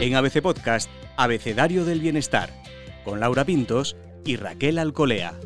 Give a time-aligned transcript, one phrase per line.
[0.00, 0.88] En ABC Podcast,
[1.18, 2.48] Abecedario del Bienestar,
[3.04, 5.38] con Laura Pintos y Raquel Alcolea.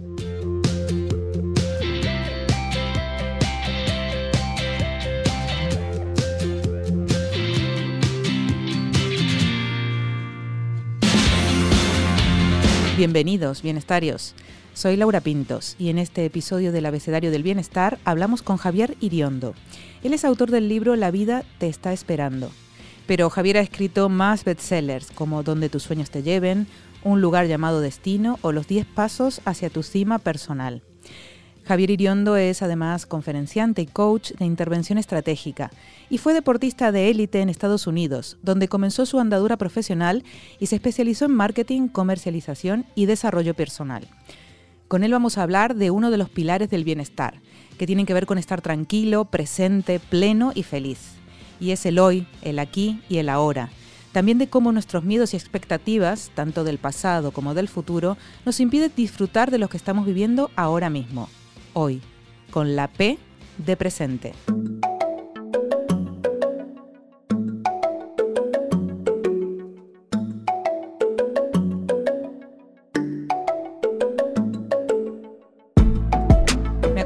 [12.96, 14.36] Bienvenidos, bienestarios.
[14.73, 19.55] Soy Laura Pintos y en este episodio del Abecedario del Bienestar hablamos con Javier Iriondo.
[20.05, 22.52] Él es autor del libro La vida te está esperando.
[23.06, 26.66] Pero Javier ha escrito más bestsellers como Donde tus sueños te lleven,
[27.02, 30.82] Un lugar llamado destino o Los 10 pasos hacia tu cima personal.
[31.64, 35.70] Javier Iriondo es además conferenciante y coach de intervención estratégica
[36.10, 40.24] y fue deportista de élite en Estados Unidos, donde comenzó su andadura profesional
[40.58, 44.06] y se especializó en marketing, comercialización y desarrollo personal.
[44.88, 47.41] Con él vamos a hablar de uno de los pilares del bienestar,
[47.78, 51.14] que tienen que ver con estar tranquilo, presente, pleno y feliz.
[51.60, 53.70] Y es el hoy, el aquí y el ahora.
[54.12, 58.92] También de cómo nuestros miedos y expectativas, tanto del pasado como del futuro, nos impiden
[58.96, 61.28] disfrutar de lo que estamos viviendo ahora mismo
[61.72, 62.00] hoy,
[62.50, 63.19] con la P
[63.58, 64.33] de presente.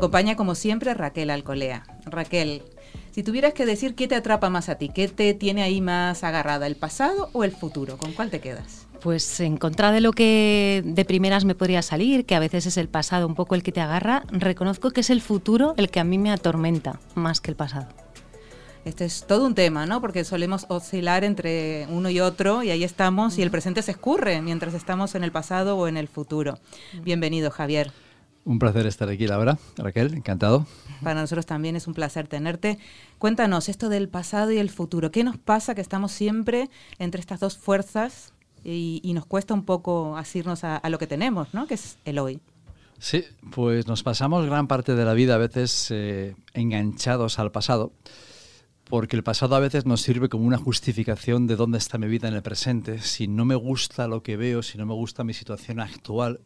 [0.08, 1.84] Acompaña como siempre Raquel Alcolea.
[2.06, 2.62] Raquel,
[3.10, 6.24] si tuvieras que decir qué te atrapa más a ti, qué te tiene ahí más
[6.24, 8.86] agarrada, el pasado o el futuro, ¿con cuál te quedas?
[9.02, 12.78] Pues en contra de lo que de primeras me podría salir, que a veces es
[12.78, 16.00] el pasado un poco el que te agarra, reconozco que es el futuro el que
[16.00, 17.88] a mí me atormenta más que el pasado.
[18.86, 20.00] Este es todo un tema, ¿no?
[20.00, 24.40] Porque solemos oscilar entre uno y otro y ahí estamos y el presente se escurre
[24.40, 26.58] mientras estamos en el pasado o en el futuro.
[27.02, 27.92] Bienvenido, Javier.
[28.48, 29.58] Un placer estar aquí, Laura.
[29.76, 30.66] Raquel, encantado.
[31.02, 32.78] Para nosotros también es un placer tenerte.
[33.18, 35.10] Cuéntanos esto del pasado y el futuro.
[35.10, 38.32] ¿Qué nos pasa que estamos siempre entre estas dos fuerzas
[38.64, 41.66] y, nos cuesta un poco asirnos a, lo que tenemos, ¿no?
[41.66, 42.40] que es el hoy.
[42.98, 47.92] Sí, pues nos pasamos gran parte de la vida a veces eh, enganchados al pasado,
[48.84, 52.28] porque el pasado a veces nos sirve como una justificación de dónde está mi vida
[52.28, 53.00] en el presente.
[53.00, 56.40] Si no me gusta lo que veo, si no me gusta mi situación actual,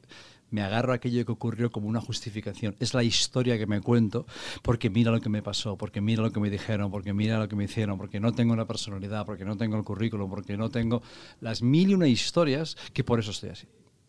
[0.52, 2.76] me agarro a aquello que ocurrió como una justificación.
[2.78, 4.26] Es la historia que me cuento
[4.62, 7.48] porque mira lo que me pasó, porque mira lo que me dijeron, porque mira lo
[7.48, 10.70] que me hicieron, porque no tengo una personalidad, porque no tengo el currículum, porque no
[10.70, 11.02] tengo
[11.40, 13.66] las mil y una historias que por eso estoy así.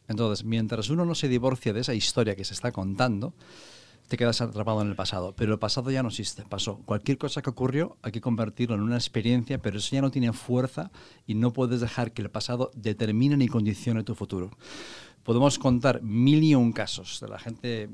[0.07, 3.33] Entonces, mientras uno no se divorcia de esa historia que se está contando,
[4.13, 5.33] te quedas atrapado en el pasado.
[5.35, 6.77] Pero el pasado ya no existe, pasó.
[6.85, 10.31] Cualquier cosa que ocurrió hay que convertirlo en una experiencia, pero eso ya no tiene
[10.33, 10.91] fuerza
[11.25, 14.51] y no puedes dejar que el pasado determine ni condicione tu futuro
[15.23, 17.89] podemos contar mil y un casos de la gente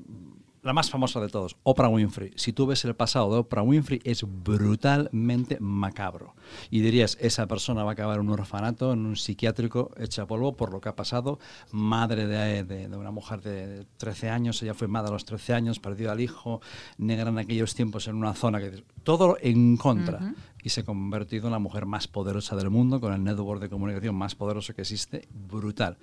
[0.61, 2.31] la más famosa de todos, Oprah Winfrey.
[2.35, 6.35] Si tú ves el pasado de Oprah Winfrey, es brutalmente macabro.
[6.69, 10.55] Y dirías, esa persona va a acabar en un orfanato, en un psiquiátrico, hecha polvo
[10.55, 11.39] por lo que ha pasado.
[11.71, 16.11] Madre de, una mujer de 13 años, ella fue madre a los 13 años, perdió
[16.11, 16.61] al hijo,
[16.97, 18.83] negra en aquellos tiempos en una zona que...
[19.03, 20.33] Todo en contra.
[20.61, 23.69] Y se ha convertido en la mujer más poderosa del mundo, con el network de
[23.69, 25.27] comunicación más poderoso que existe.
[25.31, 25.97] Brutal.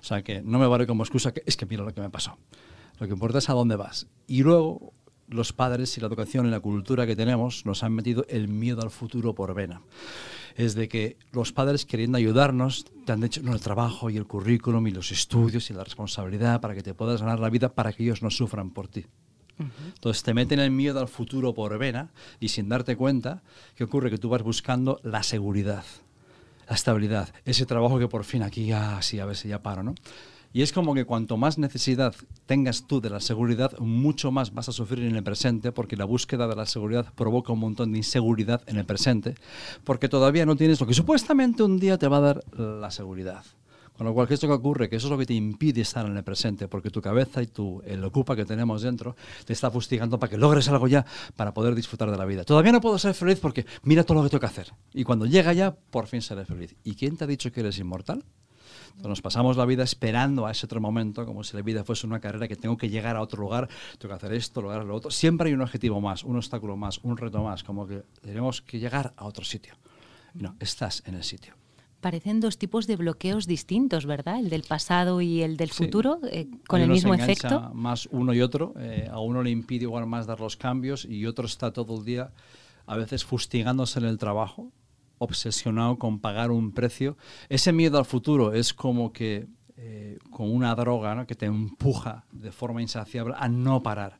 [0.00, 2.10] O sea que no me vale como excusa que es que mira lo que me
[2.10, 2.36] pasó.
[3.02, 4.06] Lo que importa es a dónde vas.
[4.28, 4.92] Y luego
[5.26, 8.80] los padres y la educación y la cultura que tenemos nos han metido el miedo
[8.80, 9.82] al futuro por vena.
[10.54, 14.86] Es de que los padres queriendo ayudarnos te han hecho el trabajo y el currículum
[14.86, 18.04] y los estudios y la responsabilidad para que te puedas ganar la vida para que
[18.04, 19.04] ellos no sufran por ti.
[19.58, 23.42] Entonces te meten el miedo al futuro por vena y sin darte cuenta,
[23.74, 24.10] ¿qué ocurre?
[24.10, 25.82] Que tú vas buscando la seguridad,
[26.68, 29.82] la estabilidad, ese trabajo que por fin aquí, ah, sí, a ver si ya paro,
[29.82, 29.96] ¿no?
[30.52, 32.14] Y es como que cuanto más necesidad
[32.46, 36.04] tengas tú de la seguridad, mucho más vas a sufrir en el presente, porque la
[36.04, 39.34] búsqueda de la seguridad provoca un montón de inseguridad en el presente,
[39.84, 43.44] porque todavía no tienes lo que supuestamente un día te va a dar la seguridad.
[43.96, 44.88] Con lo cual, ¿qué es lo que ocurre?
[44.88, 47.46] Que eso es lo que te impide estar en el presente, porque tu cabeza y
[47.46, 51.04] tu, el ocupa que tenemos dentro te está fustigando para que logres algo ya,
[51.36, 52.44] para poder disfrutar de la vida.
[52.44, 54.72] Todavía no puedo ser feliz porque mira todo lo que tengo que hacer.
[54.92, 56.74] Y cuando llega ya, por fin seré feliz.
[56.84, 58.24] ¿Y quién te ha dicho que eres inmortal?
[59.02, 62.20] Nos pasamos la vida esperando a ese otro momento, como si la vida fuese una
[62.20, 65.10] carrera que tengo que llegar a otro lugar, tengo que hacer esto, lograr lo otro.
[65.10, 68.78] Siempre hay un objetivo más, un obstáculo más, un reto más, como que tenemos que
[68.78, 69.74] llegar a otro sitio.
[70.34, 71.54] No, estás en el sitio.
[72.00, 74.40] Parecen dos tipos de bloqueos distintos, ¿verdad?
[74.40, 77.70] El del pasado y el del futuro, eh, con el mismo efecto.
[77.74, 78.74] Más uno y otro.
[78.76, 82.04] Eh, a uno le impide igual más dar los cambios y otro está todo el
[82.04, 82.32] día
[82.86, 84.72] a veces fustigándose en el trabajo
[85.22, 87.16] obsesionado con pagar un precio.
[87.48, 89.46] Ese miedo al futuro es como que
[89.76, 94.18] eh, con una droga que te empuja de forma insaciable a no parar,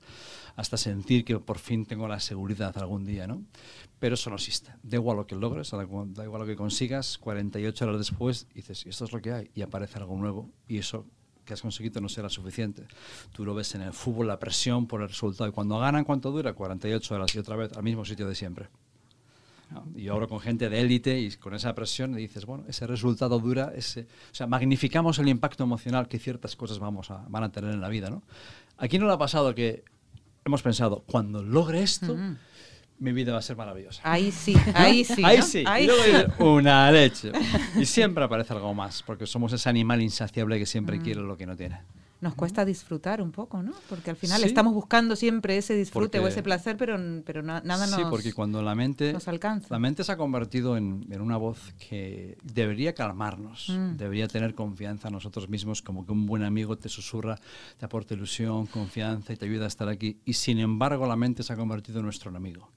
[0.56, 3.44] hasta sentir que por fin tengo la seguridad algún día, ¿no?
[3.99, 4.72] Pero eso no existe.
[4.82, 9.04] Da igual lo que logres, da igual lo que consigas, 48 horas después dices, esto
[9.04, 11.06] es lo que hay, y aparece algo nuevo, y eso
[11.44, 12.87] que has conseguido no será suficiente.
[13.32, 16.31] Tú lo ves en el fútbol, la presión por el resultado, y cuando ganan, ¿cuánto
[16.31, 16.54] dura?
[16.54, 18.69] 48 horas, y otra vez al mismo sitio de siempre.
[19.96, 23.72] Y ahora con gente de élite y con esa presión dices, bueno, ese resultado dura,
[23.74, 27.72] ese, o sea, magnificamos el impacto emocional que ciertas cosas vamos a, van a tener
[27.72, 28.22] en la vida, ¿no?
[28.78, 29.84] Aquí no le ha pasado que
[30.44, 32.16] hemos pensado, cuando logre esto,
[32.98, 34.02] mi vida va a ser maravillosa.
[34.04, 35.22] Ahí sí, ahí sí.
[35.24, 35.64] ahí sí.
[35.80, 37.32] y luego una leche.
[37.78, 41.46] Y siempre aparece algo más, porque somos ese animal insaciable que siempre quiere lo que
[41.46, 41.80] no tiene
[42.22, 43.72] nos cuesta disfrutar un poco, ¿no?
[43.88, 46.96] Porque al final estamos buscando siempre ese disfrute o ese placer, pero,
[47.26, 49.66] pero nada nos Sí, porque cuando la mente, nos alcanza.
[49.70, 53.96] La mente se ha convertido en, una voz que debería calmarnos, mm.
[53.96, 57.40] debería tener confianza en nosotros mismos, como que un buen amigo te susurra,
[57.76, 60.20] te aporta ilusión, confianza y te ayuda a estar aquí.
[60.25, 62.70] Y sin embargo, la mente se ha convertido en nuestro enemigo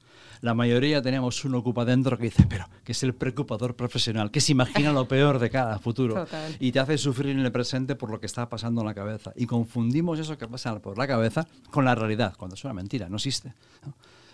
[0.46, 4.40] la mayoría tenemos un ocupa dentro que dice, pero que es el preocupador profesional, que
[4.40, 6.28] se imagina lo peor de cada futuro
[6.60, 9.34] y te hace sufrir en el presente por lo que está pasando en la cabeza.
[9.36, 13.10] Y confundimos eso que pasa por la cabeza con la realidad, cuando es una mentira,
[13.10, 13.56] no existe.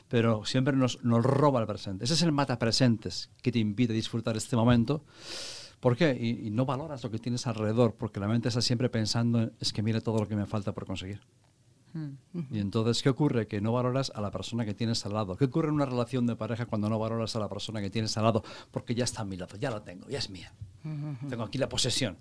[0.10, 2.04] Pero siempre nos, nos roba el presente.
[2.04, 5.06] Ese es el mata presentes que te impide disfrutar este momento.
[5.80, 6.18] ¿Por qué?
[6.20, 9.72] Y, y, no valoras lo que tienes alrededor, porque la mente está siempre pensando, es
[9.72, 11.22] que mire todo lo que me falta por conseguir.
[12.52, 13.48] Y entonces, ¿qué ocurre?
[13.48, 15.36] Que no valoras a la persona que tienes al lado.
[15.36, 18.18] ¿Qué ocurre en una relación de pareja cuando no valoras a la persona que tienes
[18.18, 18.44] al lado?
[18.72, 20.54] Porque ya está a mi lado, ya la tengo, ya es mía.
[21.30, 22.18] Tengo aquí la posesión.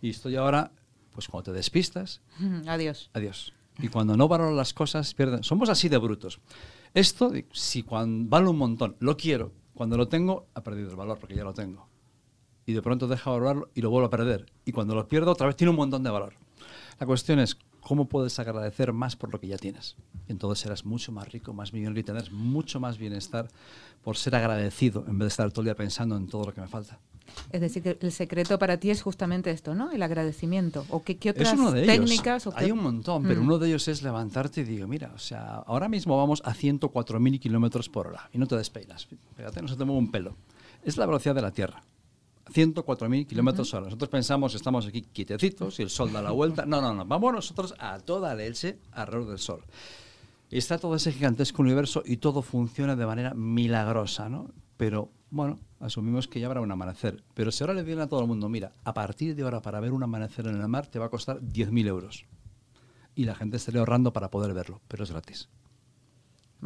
[0.00, 0.70] Y estoy ahora,
[1.12, 2.20] pues cuando te despistas...
[2.66, 3.10] Adiós.
[3.14, 3.52] Adiós.
[3.78, 5.42] Y cuando no valoras las cosas, pierden.
[5.42, 6.40] Somos así de brutos.
[6.94, 11.18] Esto, si cuando vale un montón, lo quiero, cuando lo tengo, ha perdido el valor
[11.18, 11.86] porque ya lo tengo.
[12.64, 14.46] Y de pronto deja de valorarlo y lo vuelvo a perder.
[14.64, 16.34] Y cuando lo pierdo, otra vez tiene un montón de valor.
[16.98, 19.94] La cuestión es, ¿cómo puedes agradecer más por lo que ya tienes?
[20.28, 23.46] entonces serás mucho más rico, más millonario y tendrás mucho más bienestar
[24.02, 26.60] por ser agradecido en vez de estar todo el día pensando en todo lo que
[26.60, 26.98] me falta.
[27.52, 29.92] Es decir, que el secreto para ti es justamente esto, ¿no?
[29.92, 30.84] El agradecimiento.
[30.90, 31.54] ¿O qué, qué otras
[31.84, 32.48] técnicas?
[32.56, 33.44] Hay un montón, pero mm.
[33.44, 37.38] uno de ellos es levantarte y digo, mira, o sea, ahora mismo vamos a 104.000
[37.38, 39.06] kilómetros por hora y no te despeinas.
[39.36, 40.36] Fíjate, no se te mueve un pelo.
[40.82, 41.84] Es la velocidad de la Tierra.
[42.52, 43.86] 104.000 kilómetros hora.
[43.86, 46.64] Nosotros pensamos, estamos aquí quietecitos y el sol da la vuelta.
[46.66, 47.04] No, no, no.
[47.04, 49.64] Vamos nosotros a toda leche alrededor del sol.
[50.50, 54.50] Y está todo ese gigantesco universo y todo funciona de manera milagrosa, ¿no?
[54.76, 57.24] Pero, bueno, asumimos que ya habrá un amanecer.
[57.34, 59.80] Pero si ahora le viene a todo el mundo, mira, a partir de ahora para
[59.80, 62.26] ver un amanecer en el mar te va a costar 10.000 euros.
[63.16, 65.48] Y la gente estaría ahorrando para poder verlo, pero es gratis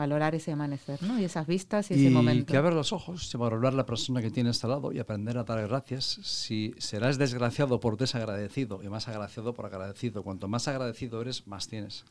[0.00, 1.20] valorar ese amanecer, ¿no?
[1.20, 2.42] Y esas vistas y, ese momento.
[2.42, 5.44] Y que abrir los ojos, valorar la persona que tienes al lado y aprender a
[5.44, 6.20] dar gracias.
[6.22, 10.22] Si serás desgraciado por desagradecido y más agraciado por agradecido.
[10.22, 12.04] Cuanto más agradecido eres, más tienes.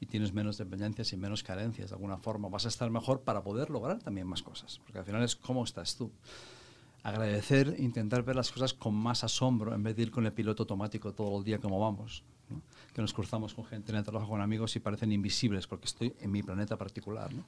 [0.00, 1.90] Y tienes menos dependencias y menos carencias.
[1.90, 4.80] De alguna forma vas a estar mejor para poder lograr también más cosas.
[4.84, 6.12] Porque al final es cómo estás tú
[7.02, 10.62] agradecer, intentar ver las cosas con más asombro en vez de ir con el piloto
[10.62, 12.24] automático todo el día como vamos.
[12.94, 16.14] Que nos cruzamos con gente en el trabajo, con amigos y parecen invisibles porque estoy
[16.20, 17.32] en mi planeta particular.
[17.32, 17.44] ¿no?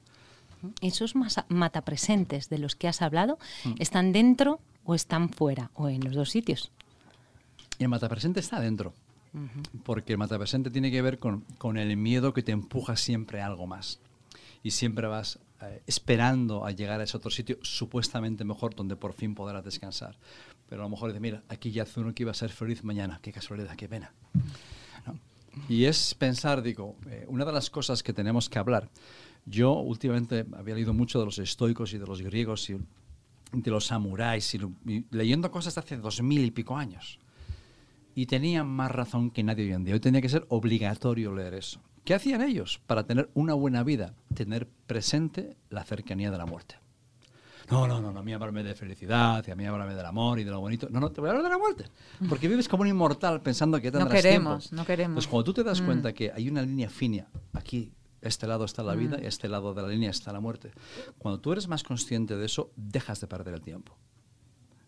[0.81, 1.13] Esos
[1.49, 3.75] matapresentes de los que has hablado, mm.
[3.79, 6.71] ¿están dentro o están fuera o en los dos sitios?
[7.79, 8.93] El matapresente está dentro.
[9.83, 13.45] Porque el matapresente tiene que ver con, con el miedo que te empuja siempre a
[13.45, 13.99] algo más
[14.63, 19.13] y siempre vas eh, esperando a llegar a ese otro sitio supuestamente mejor donde por
[19.13, 20.17] fin podrás descansar.
[20.69, 22.83] Pero a lo mejor dice, mira, aquí ya hace uno que iba a ser feliz
[22.83, 24.11] mañana, qué casualidad, qué pena.
[25.69, 28.89] Y es pensar, digo, eh, una de las cosas que tenemos que hablar,
[29.45, 32.77] yo últimamente había leído mucho de los estoicos y de los griegos y
[33.53, 34.57] de los samuráis,
[35.09, 37.19] leyendo cosas de hace dos mil y pico años.
[38.13, 39.93] Y tenían más razón que nadie hoy en día.
[39.93, 41.79] Hoy tenía que ser obligatorio leer eso.
[42.03, 44.13] ¿Qué hacían ellos para tener una buena vida?
[44.33, 46.75] Tener presente la cercanía de la muerte.
[47.69, 50.39] No, no, no, no, a mí hablarme de felicidad, y a mí hablarme del amor
[50.39, 50.87] y de lo bonito.
[50.89, 51.85] No, no, te voy a hablar de la muerte.
[52.29, 54.81] Porque vives como un inmortal pensando que tendrás No queremos, tiempo.
[54.81, 55.15] no queremos.
[55.15, 55.85] Pues cuando tú te das mm.
[55.85, 59.23] cuenta que hay una línea fina, aquí, este lado está la vida mm.
[59.23, 60.71] y este lado de la línea está la muerte.
[61.17, 63.97] Cuando tú eres más consciente de eso, dejas de perder el tiempo.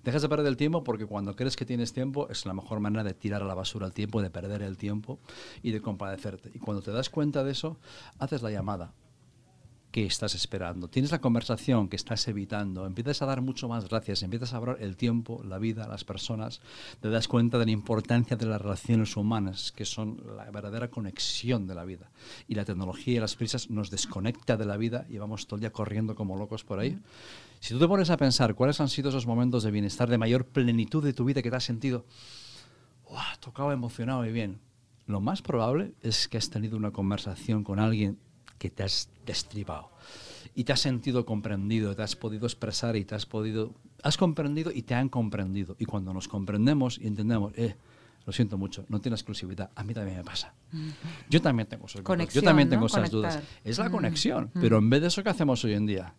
[0.03, 3.03] Dejas de perder el tiempo porque cuando crees que tienes tiempo es la mejor manera
[3.03, 5.19] de tirar a la basura el tiempo, de perder el tiempo
[5.61, 6.49] y de compadecerte.
[6.53, 7.77] Y cuando te das cuenta de eso,
[8.17, 8.93] haces la llamada
[9.91, 10.87] que estás esperando.
[10.87, 12.85] Tienes la conversación que estás evitando.
[12.85, 14.21] Empiezas a dar mucho más gracias.
[14.21, 16.61] Empiezas a hablar el tiempo, la vida, las personas.
[17.01, 21.65] Te das cuenta de la importancia de las relaciones humanas, que son la verdadera conexión
[21.65, 22.11] de la vida.
[22.47, 25.61] Y la tecnología y las prisas nos desconecta de la vida y vamos todo el
[25.61, 26.99] día corriendo como locos por ahí.
[27.59, 30.45] Si tú te pones a pensar cuáles han sido esos momentos de bienestar, de mayor
[30.45, 32.05] plenitud de tu vida que te has sentido,
[33.09, 34.59] wow, tocado, emocionado y bien,
[35.07, 38.19] lo más probable es que has tenido una conversación con alguien
[38.59, 39.89] que te has destripado
[40.53, 43.71] y te has sentido comprendido, te has podido expresar y te has podido...
[44.03, 45.75] Has comprendido y te han comprendido.
[45.79, 47.75] Y cuando nos comprendemos y entendemos, eh,
[48.25, 50.53] lo siento mucho, no tiene exclusividad, a mí también me pasa.
[51.29, 53.39] Yo también tengo esos yo también tengo esas dudas.
[53.63, 56.13] Es la conexión, pero en vez de eso, ¿qué hacemos hoy en día?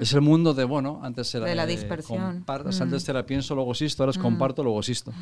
[0.00, 2.44] Es el mundo de, bueno, antes era de la dispersión.
[2.46, 5.12] Antes era pienso, luego existo, ahora es comparto, luego existo.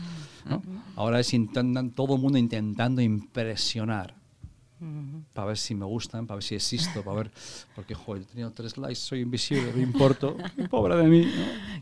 [0.96, 4.23] Ahora es intentan, todo el mundo intentando impresionar
[5.32, 7.30] para ver si me gustan, para ver si existo, para ver,
[7.74, 10.36] porque joder, he tenido tres likes, soy invisible, no importo,
[10.70, 11.30] pobre de mí,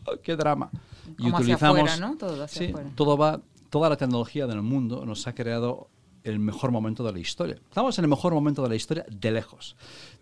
[0.06, 0.71] oh, qué drama.
[1.18, 2.16] Y utilizamos, ¿no?
[2.16, 3.40] Todo, sí, todo va,
[3.71, 5.88] toda la tecnología del mundo nos ha creado
[6.25, 7.56] el mejor momento de la historia.
[7.56, 9.76] Estamos en el mejor momento de la historia de lejos.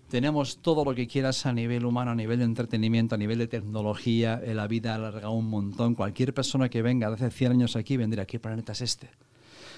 [0.09, 3.47] Tenemos todo lo que quieras a nivel humano, a nivel de entretenimiento, a nivel de
[3.47, 4.43] tecnología.
[4.45, 5.95] La vida ha alargado un montón.
[5.95, 9.11] Cualquier persona que venga de hace 100 años aquí vendrá, ¿qué planeta es este?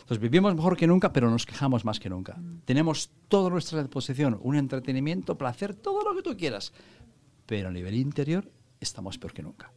[0.03, 2.37] Entonces vivimos mejor que nunca, pero nos quejamos más que nunca.
[2.65, 6.73] Tenemos todo a nuestra disposición, un entretenimiento, placer, todo lo que tú quieras.
[7.47, 9.73] Pero a nivel interior estamos peor que nunca.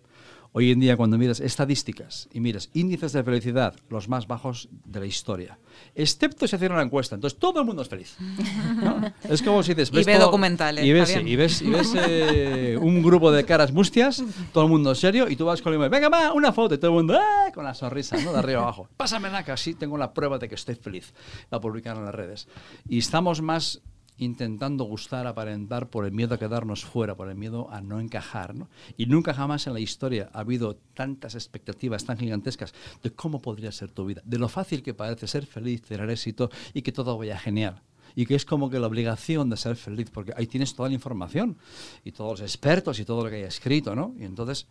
[0.57, 5.01] Hoy en día, cuando miras estadísticas y miras índices de felicidad, los más bajos de
[5.01, 5.59] la historia,
[5.93, 8.15] excepto si hacen una encuesta, entonces todo el mundo es feliz.
[9.29, 9.91] Es como si dices...
[9.91, 10.85] y ve documentales.
[10.85, 14.95] Y ves, y ves, y ves eh, un grupo de caras mustias, todo el mundo
[14.95, 17.51] serio, y tú vas con el venga, va, una foto, y todo el mundo ¡eh!
[17.53, 18.31] con la sonrisa, ¿no?
[18.31, 18.87] de arriba abajo.
[18.95, 21.13] Pásame la así tengo la prueba de que estoy feliz.
[21.51, 22.47] La publicar en las redes.
[22.87, 23.81] Y estamos más
[24.17, 28.55] intentando gustar, aparentar por el miedo a quedarnos fuera, por el miedo a no encajar.
[28.55, 28.69] ¿no?
[28.97, 33.71] Y nunca jamás en la historia ha habido tantas expectativas tan gigantescas de cómo podría
[33.71, 37.17] ser tu vida, de lo fácil que parece ser feliz, tener éxito y que todo
[37.17, 37.81] vaya genial.
[38.17, 40.95] Y que es como que la obligación de ser feliz, porque ahí tienes toda la
[40.95, 41.57] información
[42.05, 44.15] y todos los expertos y todo lo que hay escrito, ¿no?
[44.17, 44.67] Y entonces,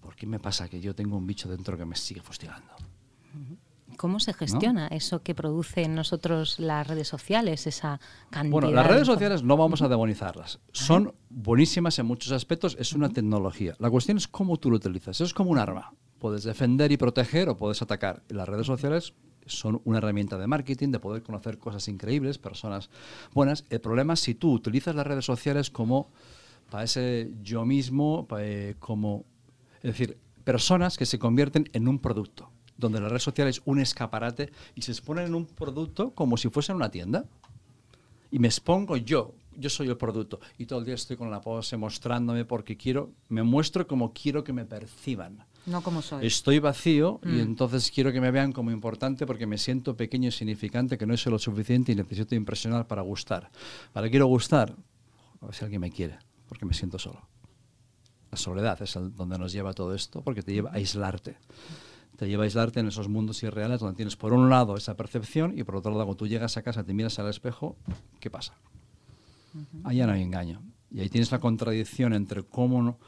[0.00, 2.68] ¿por qué me pasa que yo tengo un bicho dentro que me sigue fustigando?
[3.96, 8.00] ¿Cómo se gestiona eso que produce en nosotros las redes sociales, esa
[8.30, 8.52] cantidad?
[8.52, 10.60] Bueno, las redes sociales no vamos a demonizarlas.
[10.72, 13.74] Son buenísimas en muchos aspectos, es una tecnología.
[13.78, 15.20] La cuestión es cómo tú lo utilizas.
[15.20, 15.94] Es como un arma.
[16.18, 18.22] Puedes defender y proteger o puedes atacar.
[18.28, 19.14] las redes sociales
[19.46, 22.90] son una herramienta de marketing, de poder conocer cosas increíbles, personas
[23.32, 23.64] buenas.
[23.70, 26.10] El problema es si tú utilizas las redes sociales como
[26.70, 29.24] para ese yo mismo, eh, como,
[29.76, 33.80] es decir, personas que se convierten en un producto donde la red social es un
[33.80, 37.24] escaparate y se exponen en un producto como si fuese en una tienda.
[38.30, 40.40] Y me expongo yo, yo soy el producto.
[40.58, 44.44] Y todo el día estoy con la pose mostrándome porque quiero, me muestro como quiero
[44.44, 45.44] que me perciban.
[45.64, 46.26] No como soy.
[46.26, 47.40] Estoy vacío y mm.
[47.40, 51.16] entonces quiero que me vean como importante porque me siento pequeño y significante, que no
[51.16, 53.50] soy lo suficiente y necesito impresionar para gustar.
[53.92, 54.76] Para quiero gustar,
[55.40, 56.18] a ver si alguien me quiere,
[56.48, 57.26] porque me siento solo.
[58.30, 61.36] La soledad es donde nos lleva todo esto, porque te lleva a aislarte
[62.16, 65.56] te lleva a aislarte en esos mundos irreales donde tienes por un lado esa percepción
[65.56, 67.76] y por otro lado cuando tú llegas a casa, te miras al espejo,
[68.20, 68.54] ¿qué pasa?
[69.84, 70.62] Ahí ya no hay engaño.
[70.90, 72.98] Y ahí tienes la contradicción entre cómo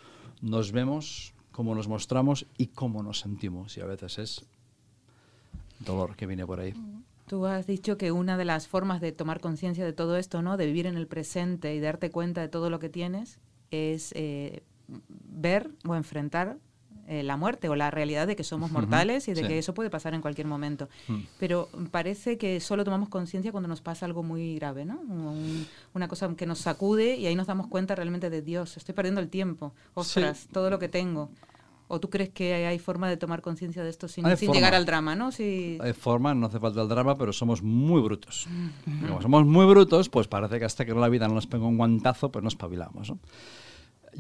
[0.40, 3.76] nos vemos, cómo nos mostramos y cómo nos sentimos.
[3.76, 4.44] Y a veces es
[5.80, 6.74] dolor que viene por ahí.
[7.26, 10.56] Tú has dicho que una de las formas de tomar conciencia de todo esto, ¿no?
[10.56, 13.38] de vivir en el presente y darte cuenta de todo lo que tienes,
[13.70, 16.58] es eh, ver o enfrentar
[17.10, 19.88] eh, la muerte o la realidad de que somos mortales y de que eso puede
[19.88, 20.90] pasar en cualquier momento.
[21.08, 21.20] Mm.
[21.38, 25.00] Pero parece que solo tomamos conciencia cuando nos pasa algo muy grave, ¿no?
[25.94, 29.22] una cosa que nos sacude y ahí nos damos cuenta realmente de Dios, estoy perdiendo
[29.22, 31.30] el tiempo, ostras, todo lo que tengo.
[31.90, 35.16] ¿O tú crees que hay forma de tomar conciencia de esto sin, llegar al drama,
[35.16, 35.32] no?
[35.32, 35.78] Si...
[35.80, 38.46] Hay forma, no hace falta el drama, pero somos muy brutos.
[38.84, 41.78] Como somos muy brutos, pues parece que hasta que la vida no nos pega un
[41.78, 43.18] guantazo, pues nos espabilamos, ¿no?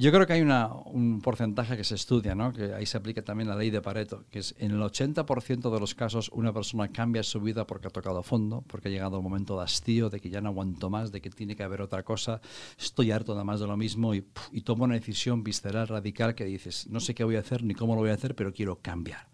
[0.00, 2.52] Yo creo que hay un porcentaje que se estudia, ¿no?
[2.52, 5.80] que ahí se aplica también la ley de Pareto, que es en el 80% de
[5.80, 9.24] los casos una persona cambia su vida porque ha tocado fondo, porque ha llegado el
[9.24, 12.04] momento de hastío, de que ya no aguanto más, de que tiene que haber otra
[12.04, 12.40] cosa,
[12.78, 16.44] estoy harto nada más de lo mismo y, y toma una decisión visceral, radical, que
[16.44, 18.76] dices, no sé qué voy a hacer ni cómo lo voy a hacer, pero quiero
[18.76, 19.26] cambiar.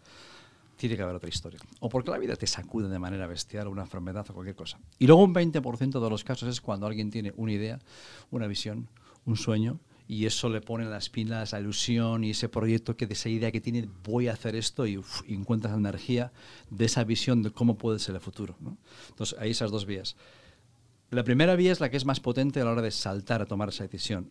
[0.79, 1.61] Tiene que haber otra historia.
[1.81, 4.79] O porque la vida te sacude de manera bestial, una enfermedad o cualquier cosa.
[4.99, 7.81] Y luego un 20% de los casos es cuando alguien tiene una idea,
[8.31, 8.89] una visión,
[9.27, 13.15] un sueño, y eso le pone las pilas, la ilusión y ese proyecto que de
[13.15, 16.33] esa idea que tiene, voy a hacer esto y, encuentras la energía
[16.71, 18.57] de esa visión de cómo puede ser el futuro.
[19.09, 20.17] Entonces, hay esas dos vías.
[21.11, 23.47] La primera vía es la que es más potente a la hora de saltar a
[23.47, 24.31] tomar esa decisión.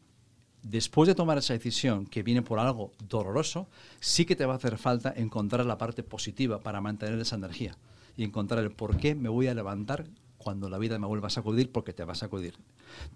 [0.62, 3.68] Después de tomar esa decisión que viene por algo doloroso,
[4.00, 7.78] sí que te va a hacer falta encontrar la parte positiva para mantener esa energía
[8.16, 10.06] y encontrar el por qué me voy a levantar
[10.44, 12.56] cuando la vida me vuelva a sacudir, porque te va a sacudir.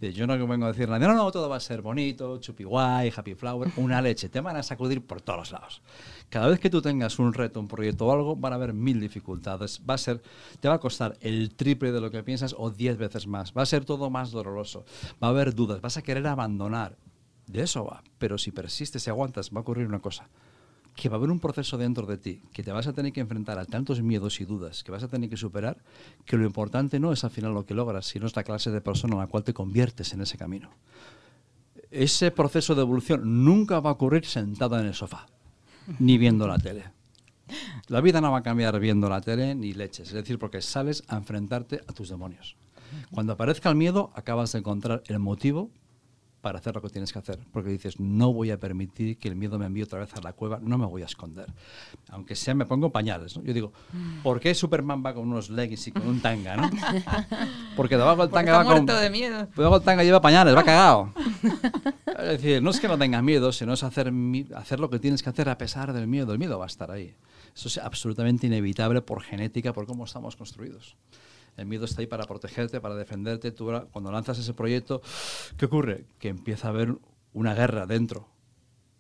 [0.02, 3.36] yo no vengo a decir, no, no, todo va a ser bonito, chupi guay, happy
[3.36, 5.82] flower, una leche, te van a sacudir por todos los lados.
[6.30, 9.00] Cada vez que tú tengas un reto, un proyecto o algo, van a haber mil
[9.00, 9.82] dificultades.
[9.88, 10.22] Va a ser,
[10.60, 13.54] te va a costar el triple de lo que piensas o diez veces más.
[13.56, 14.86] Va a ser todo más doloroso.
[15.22, 16.98] Va a haber dudas, vas a querer abandonar.
[17.46, 18.04] De eso va.
[18.18, 20.30] Pero si persistes y aguantas, va a ocurrir una cosa
[20.98, 23.22] que va a haber un proceso dentro de ti, que te vas a tener que
[23.22, 25.78] enfrentar a tantos miedos y dudas, que vas a tener que superar,
[26.26, 28.82] que lo importante no es al final lo que logras, sino es la clase de
[28.82, 30.72] persona en la cual te conviertes en ese camino.
[31.92, 35.28] Ese proceso de evolución nunca va a ocurrir sentado en el sofá,
[36.00, 36.86] ni viendo la tele.
[37.90, 41.04] La vida no va a cambiar viendo la tele ni leches, es decir, porque sales
[41.08, 42.58] a enfrentarte a tus demonios.
[43.12, 45.70] Cuando aparezca el miedo, acabas de encontrar el motivo
[46.48, 47.40] para hacer lo que tienes que hacer.
[47.52, 50.32] Porque dices, no voy a permitir que el miedo me envíe otra vez a la
[50.32, 51.52] cueva, no me voy a esconder.
[52.10, 53.36] Aunque sea, me pongo pañales.
[53.36, 53.44] ¿no?
[53.44, 53.74] Yo digo,
[54.24, 56.56] ¿por qué Superman va con unos leggings y con un tanga?
[56.56, 56.70] ¿no?
[57.76, 58.86] Porque debajo del tanga va con.
[58.86, 59.46] de miedo.
[59.58, 61.12] Debajo del tanga lleva pañales, va cagado.
[62.18, 64.14] es decir, no es que no tengas miedo, sino es hacer,
[64.56, 66.32] hacer lo que tienes que hacer a pesar del miedo.
[66.32, 67.14] El miedo va a estar ahí.
[67.54, 70.96] Eso es absolutamente inevitable por genética, por cómo estamos construidos.
[71.58, 73.52] El miedo está ahí para protegerte, para defenderte.
[73.52, 75.02] Tú cuando lanzas ese proyecto,
[75.58, 76.06] ¿qué ocurre?
[76.20, 76.96] Que empieza a haber
[77.34, 78.30] una guerra dentro.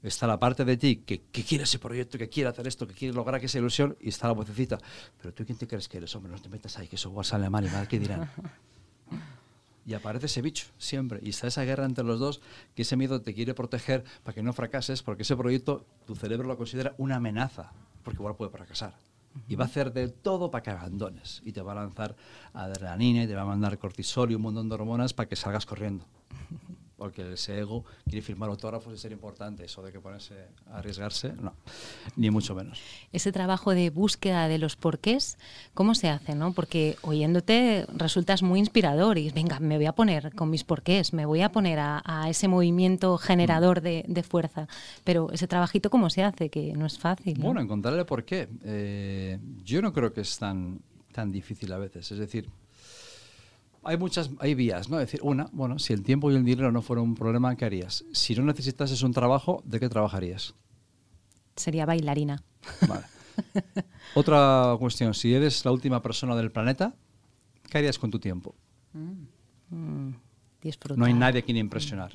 [0.01, 3.13] Está la parte de ti que, quiere ese proyecto, que quiere hacer esto, que quiere
[3.13, 4.79] lograr esa ilusión, y está la vocecita.
[5.21, 6.15] Pero tú, ¿quién te crees que eres?
[6.15, 8.29] Hombre, no te metas ahí, que eso sale mal y mal, ¿qué dirán?
[9.85, 11.19] y aparece ese bicho siempre.
[11.21, 12.41] Y está esa guerra entre los dos,
[12.75, 16.47] que ese miedo te quiere proteger para que no fracases, porque ese proyecto tu cerebro
[16.47, 17.71] lo considera una amenaza,
[18.03, 18.95] porque igual puede fracasar
[19.47, 21.41] y va a hacer de todo para que abandones.
[21.45, 22.15] Y te va a lanzar
[22.53, 25.65] adrenalina y te va a mandar cortisol y un montón de hormonas para que salgas
[25.65, 26.05] corriendo
[26.97, 29.63] porque ese ego quiere firmar autógrafos y ser importante.
[29.63, 30.33] Eso de que ponerse
[30.71, 31.53] a arriesgarse, no,
[32.15, 32.81] ni mucho menos.
[33.13, 35.37] Ese trabajo de búsqueda de los porqués,
[35.73, 36.35] ¿cómo se hace?
[36.35, 36.53] No?
[36.53, 41.25] Porque oyéndote resultas muy inspirador y venga, me voy a poner con mis porqués, me
[41.25, 44.67] voy a poner a, ese movimiento generador de, fuerza.
[45.03, 46.49] Pero ese trabajito, ¿cómo se hace?
[46.49, 47.39] Que no es fácil.
[47.39, 48.49] Bueno, encontrarle por qué.
[48.63, 52.11] Eh, yo no creo que es tan, tan difícil a veces.
[52.11, 52.49] Es decir,
[53.87, 54.99] hay muchas hay vías, ¿no?
[54.99, 57.63] Es decir, una, bueno, si el tiempo y el dinero no fueran un problema, ¿qué
[57.63, 58.03] harías?
[58.11, 60.53] Si no necesitases un trabajo, ¿de qué trabajarías?
[61.55, 62.43] Sería bailarina.
[62.85, 63.05] Vale.
[64.13, 66.95] Otra cuestión, si eres la última persona del planeta,
[67.69, 68.55] ¿qué harías con tu tiempo?
[68.91, 69.75] Mm.
[69.75, 70.15] Mm.
[70.95, 72.11] No hay nadie a quien impresionar.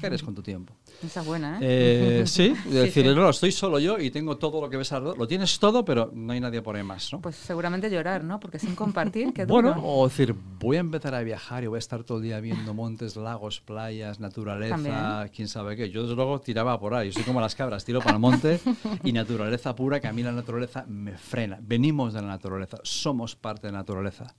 [0.00, 0.74] ¿Qué eres con tu tiempo?
[1.04, 2.20] Esa es buena, ¿eh?
[2.20, 5.18] eh sí, es decir, no, estoy solo yo y tengo todo lo que ves alrededor.
[5.18, 7.20] Lo tienes todo, pero no hay nadie por ahí más, ¿no?
[7.20, 8.38] Pues seguramente llorar, ¿no?
[8.40, 9.72] Porque sin compartir, qué duro.
[9.72, 12.40] Bueno, o decir, voy a empezar a viajar y voy a estar todo el día
[12.40, 15.90] viendo montes, lagos, playas, naturaleza, quién sabe qué.
[15.90, 17.08] Yo desde luego tiraba por ahí.
[17.08, 18.60] Yo soy como las cabras, tiro para el monte
[19.04, 21.58] y naturaleza pura, que a mí la naturaleza me frena.
[21.62, 24.34] Venimos de la naturaleza, somos parte de la naturaleza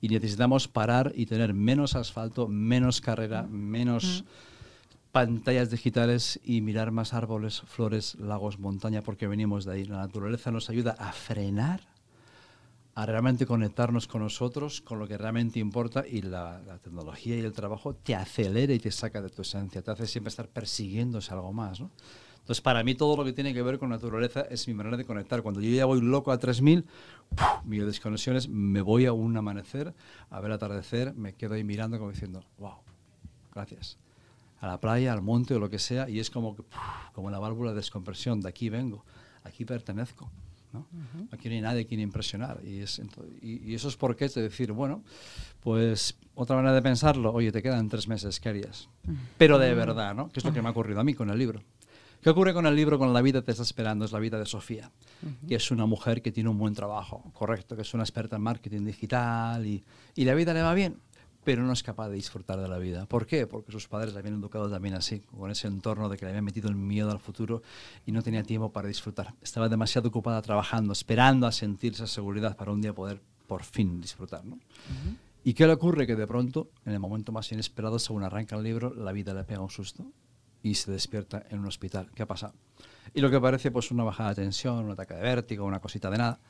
[0.00, 4.24] y necesitamos parar y tener menos asfalto menos carrera, menos
[5.14, 9.84] pantallas digitales y mirar más árboles, flores, lagos, montaña, porque venimos de ahí.
[9.84, 11.82] La naturaleza nos ayuda a frenar,
[12.96, 17.52] a realmente conectarnos con nosotros, con lo que realmente importa, y la, tecnología y el
[17.52, 21.52] trabajo te acelera y te saca de tu esencia, te hace siempre estar persiguiéndose algo
[21.52, 21.80] más.
[22.44, 25.06] Entonces, para mí todo lo que tiene que ver con naturaleza es mi manera de
[25.06, 25.40] conectar.
[25.40, 26.84] Cuando yo ya voy loco a 3000,
[27.64, 29.94] mis desconexiones, me voy a un amanecer,
[30.28, 32.74] a ver atardecer, me quedo ahí mirando como diciendo, wow,
[33.54, 33.96] gracias.
[34.60, 36.54] A la playa, al monte o lo que sea, y es como,
[37.14, 39.06] como la válvula de descompresión, de aquí vengo,
[39.42, 40.30] aquí pertenezco.
[40.74, 40.86] ¿no?
[41.30, 42.60] Aquí no hay nadie quien impresionar.
[42.62, 43.00] Y, es,
[43.40, 45.02] y, y, eso es porque es de decir, bueno,
[45.60, 48.88] pues otra manera de pensarlo, oye, te quedan tres meses, ¿qué harías?
[49.38, 50.28] Pero de verdad, ¿no?
[50.28, 51.62] Que es lo que me ha ocurrido a mí con el libro.
[52.24, 54.06] ¿Qué ocurre con el libro Con la vida te está esperando?
[54.06, 54.90] Es la vida de Sofía,
[55.46, 58.42] que es una mujer que tiene un buen trabajo, correcto, que es una experta en
[58.42, 59.84] marketing digital y,
[60.14, 60.96] y la vida le va bien,
[61.44, 63.04] pero no es capaz de disfrutar de la vida.
[63.04, 63.46] ¿Por qué?
[63.46, 66.46] Porque sus padres la habían educado también así, con ese entorno de que le habían
[66.46, 67.60] metido el miedo al futuro
[68.06, 69.34] y no tenía tiempo para disfrutar.
[69.42, 74.00] Estaba demasiado ocupada trabajando, esperando a sentir esa seguridad para un día poder por fin
[74.00, 74.46] disfrutar.
[74.46, 74.58] ¿no?
[75.44, 76.06] ¿Y qué le ocurre?
[76.06, 79.44] Que de pronto, en el momento más inesperado, según arranca el libro, la vida le
[79.44, 80.06] pega un susto
[80.64, 82.10] y se despierta en un hospital.
[82.14, 82.54] ¿Qué ha pasado?
[83.12, 86.10] Y lo que parece pues una bajada de tensión, un ataque de vértigo, una cosita
[86.10, 86.40] de nada.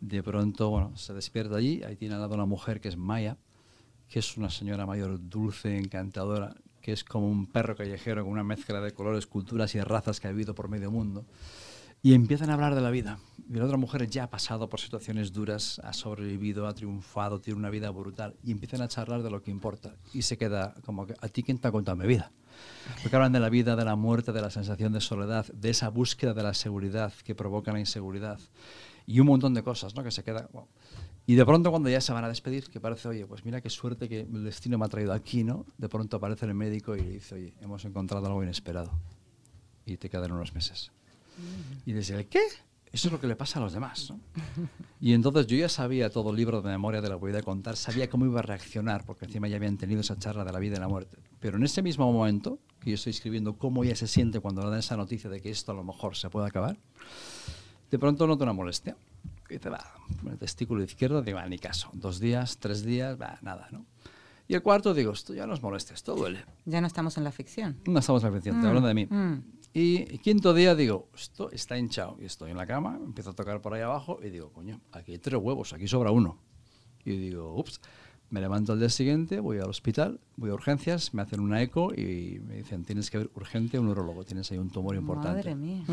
[0.00, 3.36] De pronto, bueno, se despierta allí, ahí tiene al lado una mujer que es Maya,
[4.08, 8.42] que es una señora mayor dulce, encantadora, que es como un perro callejero con una
[8.42, 11.24] mezcla de colores, culturas y razas que ha vivido por medio mundo.
[12.04, 13.20] Y empiezan a hablar de la vida.
[13.48, 17.60] Y la otra mujer ya ha pasado por situaciones duras, ha sobrevivido, ha triunfado, tiene
[17.60, 18.34] una vida brutal.
[18.42, 19.94] Y empiezan a charlar de lo que importa.
[20.12, 22.32] Y se queda como que, ¿a ti quién te ha contado mi vida?
[23.02, 25.90] Porque hablan de la vida, de la muerte, de la sensación de soledad, de esa
[25.90, 28.40] búsqueda de la seguridad que provoca la inseguridad.
[29.06, 30.02] Y un montón de cosas, ¿no?
[30.02, 30.48] Que se queda...
[31.24, 33.60] Y Y de pronto cuando ya se van a despedir, que parece, oye, pues mira
[33.60, 35.66] qué suerte que el destino me ha traído aquí, ¿no?
[35.78, 38.90] De pronto aparece el médico y le dice, oye, hemos encontrado algo inesperado.
[39.86, 40.90] Y te quedan unos meses.
[41.86, 42.40] Y dice, ¿el qué?
[42.92, 44.10] Eso es lo que le pasa a los demás.
[44.10, 44.20] ¿no?
[45.00, 47.76] Y entonces yo ya sabía todo el libro de memoria de la vida de contar,
[47.76, 50.76] sabía cómo iba a reaccionar, porque encima ya habían tenido esa charla de la vida
[50.76, 51.16] y la muerte.
[51.40, 54.68] Pero en ese mismo momento, que yo estoy escribiendo cómo ella se siente cuando le
[54.70, 56.76] dan esa noticia de que esto a lo mejor se puede acabar,
[57.90, 58.94] de pronto noto una molestia.
[59.48, 59.84] Y dice, va,
[60.30, 61.88] el testículo izquierdo, digo, va, ni caso.
[61.94, 63.84] Dos días, tres días, va, nada, ¿no?
[64.48, 66.44] Y el cuarto, digo, esto ya no es molestia, esto duele.
[66.66, 67.78] Ya no estamos en la ficción.
[67.86, 69.06] No estamos en la ficción, Mm, te hablando de mí.
[69.06, 69.42] mm.
[69.74, 72.16] Y quinto día digo, esto está hinchado.
[72.20, 75.12] Y estoy en la cama, empiezo a tocar por ahí abajo y digo, coño, aquí
[75.12, 76.36] hay tres huevos, aquí sobra uno.
[77.04, 77.80] Y digo, ups,
[78.30, 81.92] me levanto al día siguiente, voy al hospital, voy a urgencias, me hacen una eco
[81.94, 85.38] y me dicen, tienes que ver urgente a un urologo, tienes ahí un tumor importante.
[85.38, 85.84] Madre mía.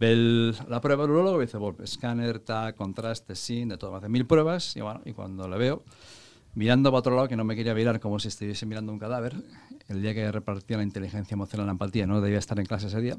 [0.00, 3.92] Ve el- la prueba del urologo y dice, bueno, escáner, TAC, contraste, SIN, de todo.
[3.92, 5.82] Me hace mil pruebas y bueno, y cuando le veo,
[6.54, 9.34] mirando para otro lado, que no me quería mirar como si estuviese mirando un cadáver,
[9.88, 13.00] el día que repartía la inteligencia emocional la empatía, no debía estar en clase ese
[13.00, 13.16] día.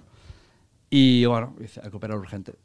[0.89, 2.55] Y bueno, hay que operar urgente,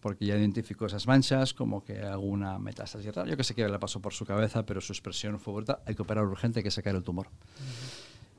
[0.00, 3.28] porque ya identificó esas manchas, como que alguna metástasis rara.
[3.28, 5.94] Yo que sé que le pasó por su cabeza, pero su expresión fue brutal, hay
[5.94, 7.28] que operar urgente, hay que sacar el tumor.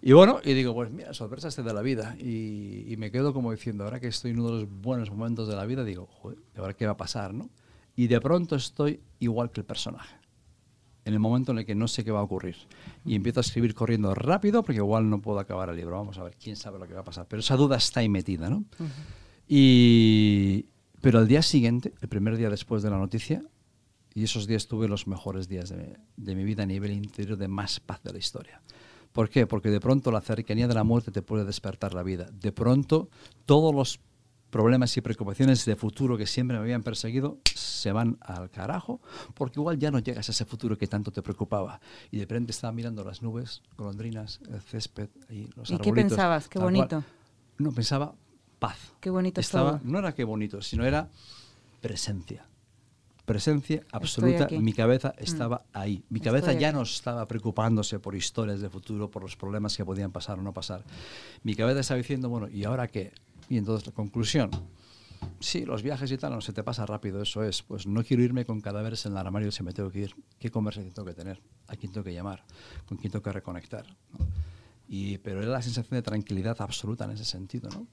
[0.01, 2.15] Y bueno, y digo, pues mira, sorpresas de la vida.
[2.19, 5.55] Y, me quedo como diciendo, ahora que estoy en uno de los buenos momentos de
[5.55, 7.49] la vida, digo, joder, ¿y ahora qué va a pasar, no?
[7.95, 10.15] Y de pronto estoy igual que el personaje.
[11.05, 12.55] En el momento en el que no sé qué va a ocurrir.
[13.05, 15.95] Y empiezo a escribir corriendo rápido, porque igual no puedo acabar el libro.
[15.95, 17.27] Vamos a ver, quién sabe lo que va a pasar.
[17.29, 18.65] Pero esa duda está ahí metida, ¿no?
[19.47, 20.65] Y,
[21.01, 23.43] pero al día siguiente, el primer día después de la noticia,
[24.15, 27.47] y esos días tuve los mejores días de, de mi vida a nivel interior de
[27.47, 28.61] más paz de la historia.
[29.11, 29.45] ¿Por qué?
[29.45, 32.25] Porque de pronto la cercanía de la muerte te puede despertar la vida.
[32.33, 33.09] De pronto
[33.45, 33.99] todos los
[34.49, 37.39] problemas y preocupaciones de futuro que siempre me habían perseguido
[37.85, 38.99] se van al carajo,
[39.35, 41.79] porque igual ya no llegas a ese futuro que tanto te preocupaba.
[42.09, 46.09] Y de repente estaba mirando las nubes, golondrinas, el césped, y los ¿Y qué arbolitos,
[46.09, 46.47] pensabas?
[46.47, 46.73] Qué cual.
[46.73, 47.03] bonito.
[47.59, 48.15] No, pensaba
[48.57, 48.77] paz.
[48.99, 49.81] Qué bonito es Estaba, todo.
[49.83, 51.09] No era qué bonito, sino era
[51.81, 52.47] presencia.
[53.25, 54.47] Presencia absoluta.
[54.51, 56.03] Mi cabeza estaba ahí.
[56.09, 56.77] Mi Estoy cabeza ya aquí.
[56.77, 60.53] no estaba preocupándose por historias de futuro, por los problemas que podían pasar o no
[60.53, 60.83] pasar.
[61.43, 63.13] Mi cabeza estaba diciendo, bueno, ¿y ahora qué?
[63.49, 64.49] Y entonces la conclusión.
[65.39, 67.61] Sí, los viajes y tal, no se te pasa rápido, eso es.
[67.61, 70.15] Pues no quiero irme con cadáveres en el armario si me tengo que ir.
[70.39, 71.41] ¿Qué conversación tengo que tener?
[71.67, 72.43] ¿A quién tengo que llamar?
[72.85, 73.85] ¿Con quién tengo que reconectar?
[74.87, 77.87] Y, pero era la sensación de tranquilidad absoluta en ese sentido, ¿no?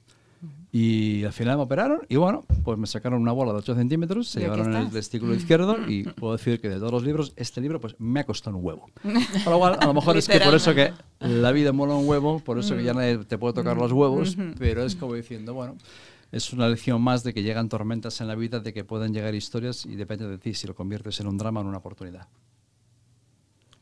[0.73, 4.29] Y al final me operaron y bueno, pues me sacaron una bola de 8 centímetros,
[4.29, 7.79] se llevaron el testículo izquierdo y puedo decir que de todos los libros, este libro
[7.81, 8.91] pues me ha costado un huevo.
[9.03, 12.09] Con lo cual, a lo mejor es que por eso que la vida mola un
[12.09, 15.53] huevo, por eso que ya nadie te puede tocar los huevos, pero es como diciendo,
[15.55, 15.77] bueno,
[16.33, 19.35] es una lección más de que llegan tormentas en la vida, de que pueden llegar
[19.35, 22.27] historias y depende de ti si lo conviertes en un drama o en una oportunidad.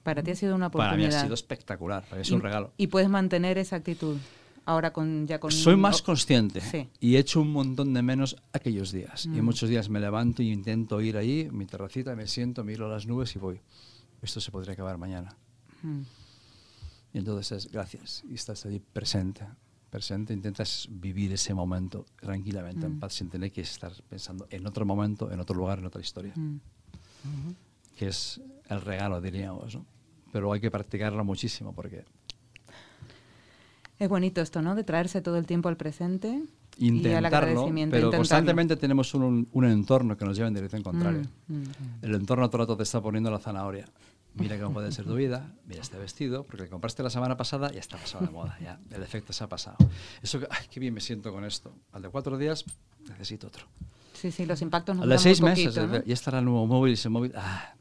[0.03, 1.21] Para ti ha sido una Para mí oportunidad.
[1.21, 2.73] ha sido espectacular, para mí es Y- un regalo.
[2.77, 4.17] Y puedes mantener esa actitud.
[4.71, 6.89] Ahora con ya con Soy más consciente Sí.
[7.01, 9.27] y echo un montón de menos aquellos días.
[9.27, 9.45] Y Mm.
[9.45, 13.35] muchos días me levanto y intento ir ahí, mi terracita, me siento, miro las nubes
[13.35, 13.61] y voy.
[14.23, 15.35] Esto se podría acabar mañana.
[15.83, 16.03] Mm.
[17.15, 19.45] Y entonces es gracias y estás ahí presente.
[19.91, 22.93] Presente, intentas vivir ese momento tranquilamente, Mm.
[22.93, 26.01] en paz, sin tener que estar pensando en otro momento, en otro lugar, en otra
[26.01, 26.33] historia.
[26.37, 26.59] Mm.
[27.99, 29.75] Que es el regalo, diríamos.
[29.75, 29.85] ¿no?
[30.31, 32.05] Pero hay que practicarlo muchísimo porque
[34.01, 34.75] Es bonito esto, ¿no?
[34.75, 36.43] De traerse todo el tiempo al presente
[36.79, 38.11] y al intentarlo, pero intentarlo.
[38.11, 41.23] constantemente tenemos un, un entorno que nos lleva en dirección contraria.
[41.49, 41.65] Mm, mm.
[42.03, 43.85] El entorno todo el rato te está poniendo la zanahoria.
[44.35, 47.69] Mira cómo puede ser tu vida, mira este vestido, porque le compraste la semana pasada
[47.71, 49.77] y ya está pasado de moda, ya el efecto se ha pasado.
[50.23, 51.75] Eso que, ay, qué bien me siento con esto.
[51.93, 52.65] Al de cuatro días,
[53.07, 53.67] necesito otro.
[54.15, 56.05] Sí, sí, los impactos nos Al de duran seis meses, poquito, ¿no?
[56.05, 57.75] ya estará el nuevo móvil y ese móvil, ah,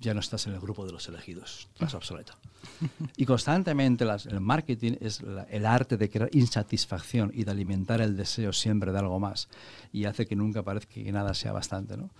[0.00, 2.34] ya no estás en el grupo de los elegidos, estás obsoleto.
[3.16, 8.00] Y constantemente las- el marketing es la- el arte de crear insatisfacción y de alimentar
[8.00, 9.48] el deseo siempre de algo más
[9.92, 11.96] y hace que nunca parezca que nada sea bastante.
[11.96, 12.10] ¿no?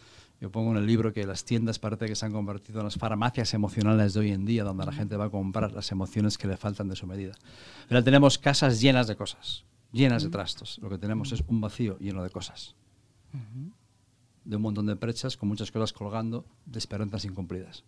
[0.41, 2.97] Yo pongo en el libro que las tiendas parece que se han convertido en las
[2.97, 6.49] farmacias emocionales de hoy en día, donde la gente va a comprar las emociones que
[6.49, 7.35] le faltan de su medida.
[7.89, 10.79] Ahora tenemos casas llenas de cosas, llenas de trastos.
[10.83, 12.75] Lo que tenemos es un vacío lleno de cosas
[14.45, 17.85] de un montón de brechas con muchas cosas colgando de esperanzas incumplidas.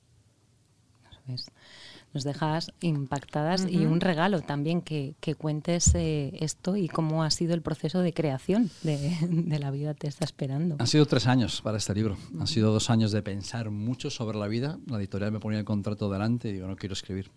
[2.12, 7.30] Nos dejas impactadas y un regalo también que, que cuentes eh, esto y cómo ha
[7.30, 10.76] sido el proceso de creación de, de la vida te está esperando.
[10.78, 12.16] Han sido tres años para este libro.
[12.38, 14.78] Han sido dos años de pensar mucho sobre la vida.
[14.86, 17.30] La editorial me ponía el contrato delante y digo, no quiero escribir.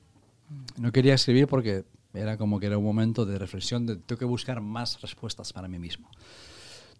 [0.77, 4.25] No quería escribir porque era como que era un momento de reflexión, de tengo que
[4.25, 6.09] buscar más respuestas para mí mismo.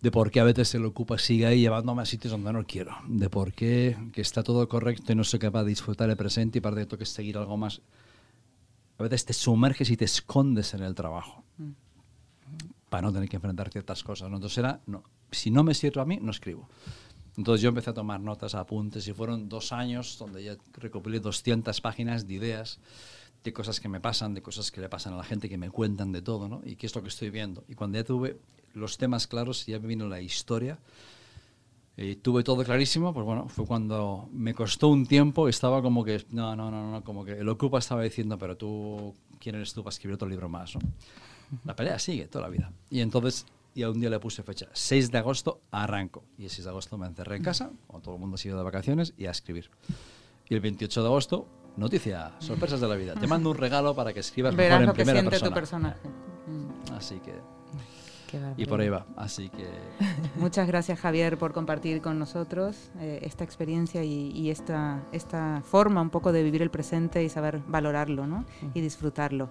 [0.01, 2.65] De por qué a veces se lo ocupa sigue ahí llevándome a sitios donde no
[2.65, 6.17] quiero, de por qué que está todo correcto y no soy capaz de disfrutar el
[6.17, 7.81] presente y para que seguir algo más.
[8.99, 11.71] A veces te sumerges y te escondes en el trabajo mm.
[12.89, 14.29] para no tener que enfrentar ciertas cosas.
[14.29, 14.37] ¿no?
[14.37, 16.67] Entonces era, no, si no me sirve a mí, no escribo.
[17.35, 21.79] Entonces yo empecé a tomar notas, apuntes y fueron dos años donde ya recopilé 200
[21.81, 22.79] páginas de ideas
[23.43, 25.69] de cosas que me pasan, de cosas que le pasan a la gente, que me
[25.69, 26.61] cuentan de todo, ¿no?
[26.65, 27.63] Y qué es lo que estoy viendo.
[27.67, 28.39] Y cuando ya tuve
[28.73, 30.79] los temas claros, ya me vino la historia,
[31.95, 36.23] y tuve todo clarísimo, pues bueno, fue cuando me costó un tiempo, estaba como que,
[36.29, 39.83] no, no, no, no, como que el Ocupa estaba diciendo, pero tú, ¿quién eres tú
[39.83, 40.75] para escribir otro libro más?
[40.75, 40.81] ¿no?
[41.65, 42.71] La pelea sigue toda la vida.
[42.91, 46.23] Y entonces, y a un día le puse fecha, 6 de agosto arranco.
[46.37, 48.57] Y el 6 de agosto me encerré en casa, cuando todo el mundo se iba
[48.57, 49.71] de vacaciones, y a escribir.
[50.47, 53.13] Y el 28 de agosto Noticia, sorpresas de la vida.
[53.13, 55.49] Te mando un regalo para que escribas mejor en primera persona.
[55.49, 55.99] tu personaje.
[56.91, 57.35] Así que
[58.57, 59.67] y por ahí va, así que...
[60.35, 66.09] Muchas gracias Javier por compartir con nosotros eh, esta experiencia y, esta, esta forma un
[66.09, 68.45] poco de vivir el presente y saber valorarlo ¿no?
[68.73, 69.49] y disfrutarlo.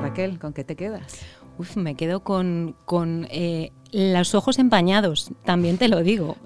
[0.00, 1.24] Raquel, ¿con qué te quedas?
[1.58, 6.36] Uf, me quedo con, con eh, los ojos empañados, también te lo digo.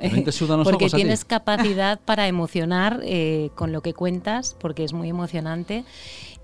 [0.64, 5.84] porque tienes capacidad para emocionar eh, con lo que cuentas, porque es muy emocionante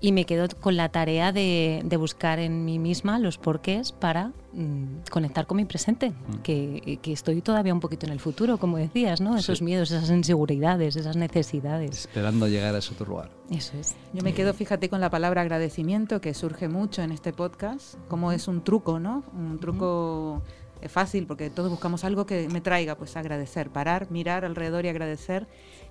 [0.01, 5.09] y me quedo con la tarea de, buscar en mí misma los porqués para mm,
[5.11, 6.41] conectar con mi presente, mm.
[6.41, 9.37] que, estoy todavía un poquito en el futuro, como decías, ¿no?
[9.37, 11.91] Esos miedos, esas inseguridades, esas necesidades.
[11.91, 13.31] Esperando llegar a ese otro lugar.
[13.49, 13.95] Eso es.
[14.13, 18.31] Yo me quedo, fíjate, con la palabra agradecimiento, que surge mucho en este podcast, como
[18.31, 19.23] es un truco, ¿no?
[19.33, 20.41] Un truco...
[20.87, 25.45] fácil porque todos buscamos algo que me traiga pues agradecer, parar, mirar alrededor y agradecer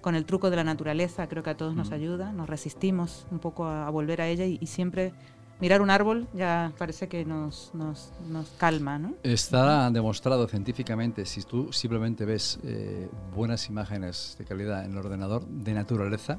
[0.09, 3.40] con el truco de la naturaleza, creo que a todos nos ayuda, nos resistimos un
[3.40, 5.12] poco a, volver a ella y, siempre
[5.61, 8.99] mirar un árbol ya parece que nos, nos, nos, calma.
[8.99, 9.16] ¿no?
[9.23, 15.44] Está demostrado científicamente, si tú simplemente ves eh, buenas imágenes de calidad en el ordenador
[15.47, 16.38] de naturaleza,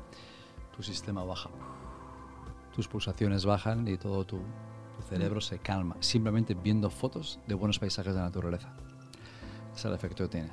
[0.75, 1.51] tu sistema baja,
[2.75, 7.77] tus pulsaciones bajan y todo tu, tu cerebro se calma, simplemente viendo fotos de buenos
[7.77, 8.73] paisajes de naturaleza.
[9.73, 10.49] Ese es el efecto que tiene.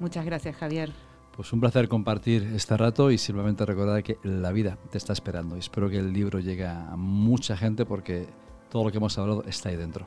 [0.00, 0.92] Muchas gracias, Javier.
[1.36, 5.56] Pues un placer compartir este rato y simplemente recordar que la vida te está esperando.
[5.56, 8.26] Y espero que el libro llegue a mucha gente porque
[8.70, 10.06] todo lo que hemos hablado está ahí dentro.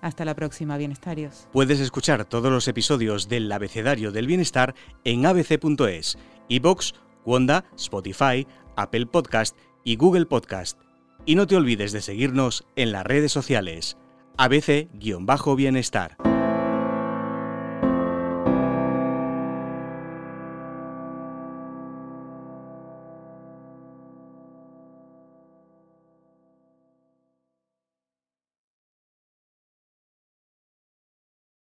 [0.00, 1.46] Hasta la próxima, bienestarios.
[1.52, 6.16] Puedes escuchar todos los episodios del Abecedario del Bienestar en abc.es,
[6.48, 6.94] iBox,
[7.26, 10.78] Wanda, Spotify, Apple Podcast y Google Podcast.
[11.26, 13.98] Y no te olvides de seguirnos en las redes sociales.
[14.38, 16.16] ABC-Bienestar.